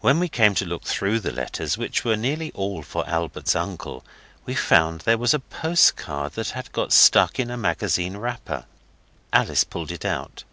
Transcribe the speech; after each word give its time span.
When 0.00 0.20
we 0.20 0.28
came 0.28 0.54
to 0.54 0.64
look 0.64 0.84
through 0.84 1.18
the 1.18 1.32
letters, 1.32 1.76
which 1.76 2.04
were 2.04 2.14
nearly 2.16 2.52
all 2.52 2.82
for 2.84 3.04
Albert's 3.08 3.56
uncle, 3.56 4.04
we 4.46 4.54
found 4.54 5.00
there 5.00 5.18
was 5.18 5.34
a 5.34 5.40
postcard 5.40 6.34
that 6.34 6.50
had 6.50 6.70
got 6.70 6.92
stuck 6.92 7.40
in 7.40 7.50
a 7.50 7.56
magazine 7.56 8.16
wrapper. 8.16 8.66
Alice 9.32 9.64
pulled 9.64 9.90
it 9.90 10.04
out. 10.04 10.44